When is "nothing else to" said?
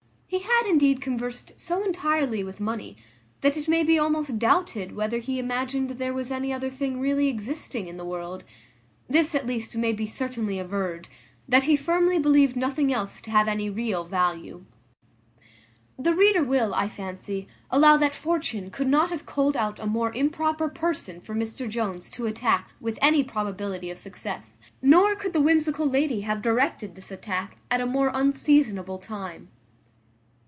12.55-13.29